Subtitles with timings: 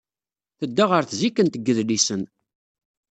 [0.59, 2.21] Tedda ɣer tzikkent n yidlisen.